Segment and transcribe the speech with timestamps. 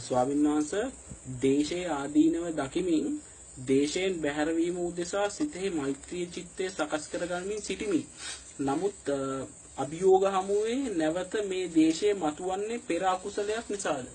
[0.00, 0.84] ස්වාමීන් වහන්සේ
[1.42, 3.06] දේශයේ ආදීනව දකිමින්
[3.64, 8.00] දේශයෙන් බැහැරවීම උදෙසා සිතෙහි මෛත්‍රී චිත්තය සකස් කරගනිමින් සිටිමි.
[8.60, 9.10] නමුත්
[9.78, 14.06] අභියෝග හමුවේ නැවත මේ දේශයේ මතුවන්නේ පෙර අකුසලයක් නිසාද?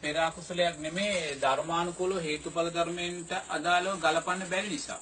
[0.00, 5.00] පෙර අකුසලයක් නෙමේ ධර්මානුකූලව හේතුඵල ධර්මයන්ට අදාළව ගලපන්න බැරි නිසා.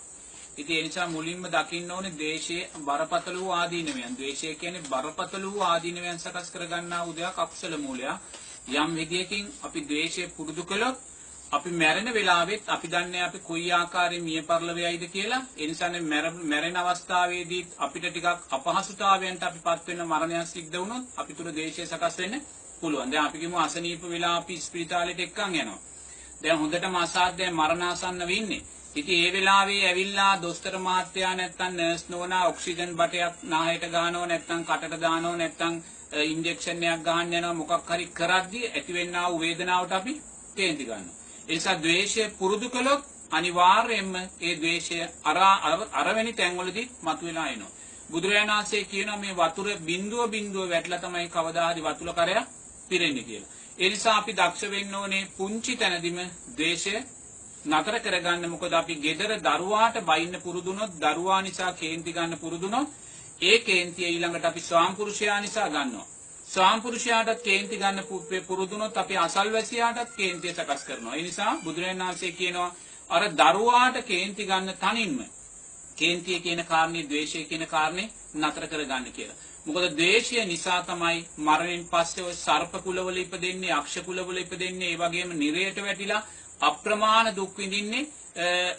[0.57, 4.17] ඉතින් ඒ නිසා මුලින්ම දකින්න ඕනේ ද්වේෂයේ බරපතල වූ ආදීනවයන්.
[4.17, 8.17] ද්වේෂය කියන්නේ බරපතල වූ ආදීනවයන් සකස් කරගන්නා වූ දෙයක් අකුසල මූලයක්.
[8.73, 10.97] යම් විදියකින් අපි ද්වේෂය පුරුදු කළොත්
[11.53, 15.43] අපි මැරෙන වෙලාවෙත් අපි දන්නේ අපි කොයි ආකාරයෙන් මිය පරලොවයයිද කියලා.
[15.57, 16.03] ඒ නිසානේ
[16.45, 22.43] මැරෙන අවස්ථාවේදී අපිට ටිකක් අපහසුතාවයන්ට අපිපත් වෙන මරණයක් සිද්ධ වුණොත් අපි තුර ද්වේෂය සකස් වෙන්න
[22.81, 23.11] පුළුවන්.
[23.11, 25.81] දැන් අපි කියමු අසනීප වෙලා අපි ස්පිරිතාලෙට එක්කන් යනවා.
[26.43, 28.63] දැන් හොඳටම අසාධ්‍යයි මරණාසන්න වෙන්නේ.
[28.95, 35.01] ඉතින් ඒ වෙලාවේ ඇවිල්ලා දොස්තර මහත්තයා නැත්තම් නර්ස් නෝනා ඔක්සිජන් බටයක් නාහයට ගහනවා නැත්තම් කටට
[35.01, 35.75] දානවා නැත්තම්
[36.25, 40.15] ඉන්ජෙක්ෂන් එකක් ගහන්න යනවා මොකක් හරි කරද්දී ඇතිවෙනා වූ වේදනාවට අපි
[40.57, 41.15] කේන්ති ගන්නවා.
[41.49, 45.39] ඒ නිසා ද්වේෂය පුරුදු කළොත් අනිවාර්යයෙන්ම ඒ ද්වේෂය අර
[45.95, 47.71] අරවැනි තැන්වලදී මතුවලා එනවා.
[48.11, 52.47] බුදුරජාණන් වහන්සේ කියනවා මේ වතුර බිඳුව බිඳුව වැටලා තමයි කවදා හරි වතුල කරයක්
[52.89, 53.51] පිරෙන්නේ කියලා.
[53.79, 56.21] ඒ නිසා අපි දක්ෂ වෙන්න ඕනේ පුංචි තැනදීම
[56.57, 56.97] ද්වේෂය
[57.63, 62.89] නතර කරගන්න මොකද අපි gedara දරුවාට බයින්න පුරුදුනොත් දරුවා නිසා කේන්ති ගන්න පුරුදුනොත්
[63.41, 66.07] ඒ කේන්තිය ඊළඟට අපි ස්වාම්පුරුෂයා නිසා ගන්නවා.
[66.49, 68.01] ස්වාම්පුරුෂයාටත් කේන්ති ගන්න
[68.43, 71.15] පුරුදුනොත් අපි අසල්වැසියාටත් කේන්තිය සකස් කරනවා.
[71.15, 72.75] ඒ නිසා බුදුරජාණන් වහන්සේ කියනවා
[73.11, 75.21] අර දරුවාට කේන්ති ගන්න තනින්ම
[75.97, 79.39] කේන්තිය කියන කාරණේ ද්වේෂය කියන කාරණේ නතර කරගන්න කියලා.
[79.67, 85.35] මොකද ද්වේෂය නිසා තමයි මරණයෙන් පස්සේ ඔය සර්ප කුලවල ඉපදෙන්නේ, අක්ෂ කුලවල ඉපදෙන්නේ, ඒ වගේම
[85.35, 86.23] නිරයට වැටිලා
[86.61, 88.09] අප්‍රමාණ දුක් විඳින්නේ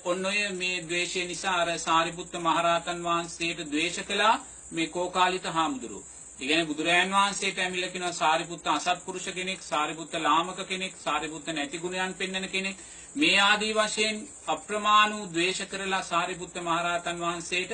[0.05, 4.39] ඔන්න ඔය මේ ද්වේෂය නිසා අර සාරිපුත්ත මහරහතන් වහන්සේට ද්වේෂ කළා
[4.71, 6.03] මේ කෝකාලිත හාමුදුරුවෝ.
[6.39, 12.13] ඒ කියන්නේ බුදුරයන් වහන්සේට ඇවිල්ලා කියනවා සාරිපුත්ත අසත්පුරුෂ කෙනෙක්, සාරිපුත්ත ලාමක කෙනෙක්, සාරිපුත්ත නැති ගුණයන්
[12.15, 12.77] පෙන්වන කෙනෙක්.
[13.15, 17.71] මේ ආදී වශයෙන් අප්‍රමාණ වූ ද්වේෂ කරලා සාරිපුත්ත මහරහතන් වහන්සේට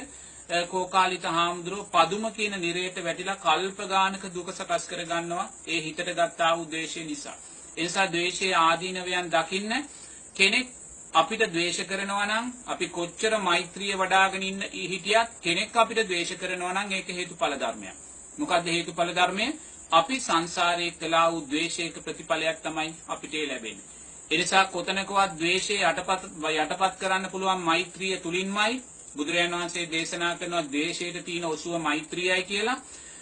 [0.49, 6.51] කෝකාලිත හාමුදුරුවෝ පදුම කියන නිරයට වැටිලා කල්ප ගානක දුක සකස් කර ගන්නවා ඒ හිතට ගත්තා
[6.57, 7.35] වූ ද්වේෂය නිසා.
[7.77, 9.73] ඒ නිසා ද්වේෂයේ ආදීනවයන් දකින්න
[10.35, 10.67] කෙනෙක්
[11.13, 16.91] අපිට ද්වේෂ කරනවා නම් අපි කොච්චර මෛත්‍රිය වඩාගෙන ඉන්න හිටියත් කෙනෙක් අපිට ද්වේෂ කරනවා නම්
[16.93, 17.95] ඒක හේතුඵල ධර්මයක්.
[18.37, 19.47] මොකද්ද හේතුඵල ධර්මය?
[19.91, 23.87] අපි සංසාරයේ කළා වූ ද්වේෂයක ප්‍රතිඵලයක් තමයි අපිට ලැබෙන්නේ.
[24.31, 28.83] ඒ නිසා කොතනකවත් ද්වේෂය යටපත් යටපත් කරන්න පුළුවන් මෛත්‍රිය තුලින්මයි
[29.17, 32.81] බුදුරජාණන් වහන්සේ දේශනා කරනවා ද්වේෂයට තියෙන ඔසුව මෛත්‍රියයි කියලා.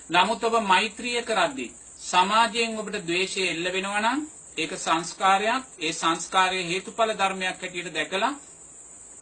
[0.09, 4.19] නමුත් ඔබ මෛත්‍රිය කරද්දී සමාජයෙන් ඔබට ද්වේෂය එල්ල වෙනවා නම්
[4.57, 8.33] ඒක සංස්කාරයක් ඒ සංස්කාරයේ හේතුඵල ධර්මයක් හැටියට දැකලා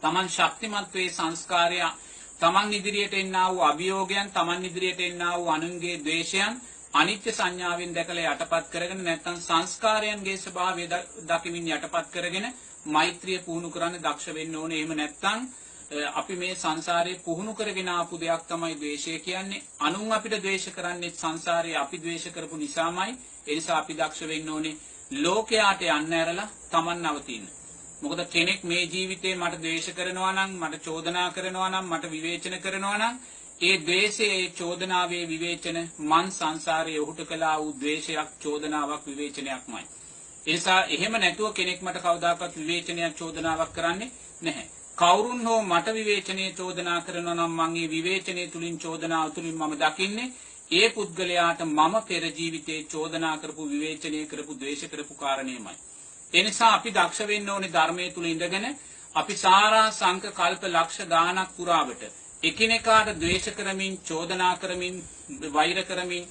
[0.02, 1.80] Taman ශක්තිමත් වේ සංස්කාරය
[2.40, 6.60] Taman ඉදිරියට එන්නා වූ අභියෝගයන් Taman ඉදිරියට එන්නා වූ අනුන්ගේ ද්වේෂයන්
[6.94, 10.84] අනිත්‍ය සංඥාවෙන් දැකලා යටපත් කරගෙන නැත්නම් සංස්කාරයන්ගේ ස්වභාවය
[11.24, 12.46] දකිමින් යටපත් කරගෙන
[12.88, 14.78] මෛත්‍රිය පුහුණු කරන්න දක්ෂ වෙන්න ඕනේ.
[14.78, 15.40] එහෙම නැත්නම්
[15.90, 19.62] අපි මේ සංසාරේ පුහුණු කරගෙන ආපු දෙයක් තමයි ද්වේෂය කියන්නේ.
[19.80, 23.12] අනුන් අපිට ද්වේෂ කරන්නේ සංසාරේ අපි ද්වේෂ කරපු නිසාමයි.
[23.46, 24.76] ඒ නිසා අපි දක්ෂ වෙන්න ඕනේ
[25.18, 27.46] ලෝකයාට යන්න ඇරලා Taman නවතින්න.
[28.02, 32.98] මොකද කෙනෙක් මේ ජීවිතේ මට ද්වේෂ කරනවා නම් මට චෝදනා කරනවා නම් මට විවේචන කරනවා
[32.98, 33.18] නම්
[33.60, 39.84] ඒ ද්වේෂයේ චෝදනාවේ විවේචන මන් සංසාරයේ ඔහුට කළා වූ ද්වේෂයක් චෝදනාවක් විවේචනයක්මයි.
[40.46, 44.10] ඒ නිසා එහෙම නැතුව කෙනෙක් මට කවදාකවත් විවේචනයක් චෝදනාවක් කරන්නේ
[44.42, 44.66] නැහැ.
[44.98, 50.32] කවුරුන් හෝ මට විවේචනයේ චෝදනා කරනවා නම් මම ඒ විවේචනයේ තුලින් චෝදනාව තුලින් මම දකින්නේ
[50.70, 55.74] ඒ පුද්ගලයාට මම පෙර ජීවිතේ චෝදනා කරපු විවේචනය කරපු ද්වේෂ කරපු කාරණේමයි.
[56.32, 58.66] ඒ නිසා අපි දක්ෂ වෙන්න ඕනේ ධර්මයේ තුල ඉඳගෙන
[59.14, 62.02] අපි සාරා සංක කල්ප ලක්ෂ ගාණක් පුරාවට
[62.42, 64.96] එකිනෙකාට ද්වේෂ කරමින් චෝදනා කරමින්
[65.52, 66.24] වෛර කරමින්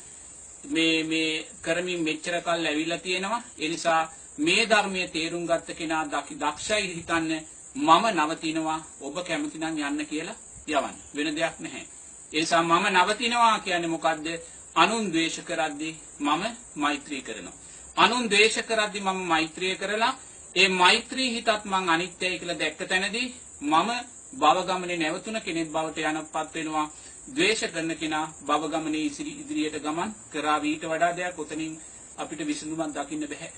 [0.68, 3.44] මේ මේ කරමින් මෙච්චර කල් ඇවිල්ලා තියෙනවා.
[3.58, 4.02] ඒ නිසා
[4.40, 10.96] මේ ධර්මයේ තේරුම් ගත්ත කෙනා දක්ෂයි හිතන්නේ මම නවතිනවා ඔබ කැමති නම් යන්න කියලා යවන්න.
[11.14, 11.86] වෙන දෙයක් නැහැ.
[12.32, 14.28] ඒ නිසා මම නවතිනවා කියන්නේ මොකද්ද?
[14.76, 16.44] අනුන් ද්වේෂ කරද්දී මම
[16.76, 17.54] මෛත්‍රී කරනවා.
[17.98, 20.14] අනුන් ද්වේෂ කරද්දී මම මෛත්‍රිය කරලා
[20.56, 23.90] ඒ මෛත්‍රී හිතත් මං අනිත්‍යයි කියලා දැක්ක තැනදී මම
[24.34, 26.88] භව ගමනේ නැවතුන කෙනෙක් බවට යනපත් වෙනවා.
[27.28, 31.74] ද්වේෂ කරන කෙනා භව ගමනේ ඉදිරියට ගමන් කරා ඊට වඩා දෙයක් උතනින්
[32.18, 33.50] අපිට විසඳුමක් දකින්න බෑ.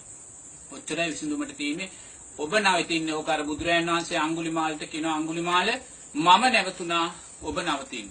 [0.71, 1.89] ඔච්චරයි විසඳුමට තියෙන්නේ.
[2.37, 5.69] ඔබ නවතින්නේ ඕක අර බුදුරයන් වහන්සේ අඟුලිමාලට කියනවා අඟුලිමාල
[6.15, 7.07] මම නැවතුණා
[7.41, 8.09] ඔබ නවතින්න.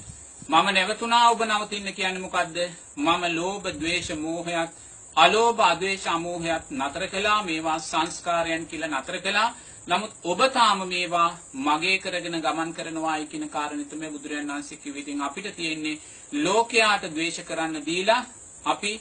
[0.49, 2.57] මම නැවතුණා ඔබ නවතින්න කියන්නේ මොකද්ද?
[2.99, 4.71] මම ලෝභ, ද්වේෂ, මෝහයත්,
[5.17, 7.43] අලෝභ, අද්වේෂ, අමෝහයත් නතර කළා.
[7.43, 9.55] මේවා සංස්කාරයන් කියලා නතර කළා.
[9.89, 15.03] නමුත් ඔබ තාම මේවා මගේ කරගෙන ගමන් කරනවායි කියන කාරණේ තමයි බුදුරජාණන් වහන්සේ කිව්වේ.
[15.03, 16.01] ඉතින් අපිට තියෙන්නේ
[16.33, 18.23] ලෝකයාට ද්වේෂ කරන්න දීලා
[18.65, 18.93] අපි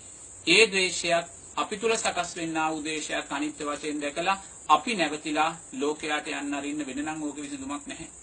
[0.48, 1.28] ඒ ද්වේෂයත්
[1.58, 4.42] අපි තුල සකස් වෙන්නා වූ දේශයක් අනිත්‍ය වශයෙන් දැකලා
[4.74, 8.23] අපි නැවතිලා ලෝකයට යන්න අරින්න වෙන නම් ඕක විසඳුමක් නැහැ.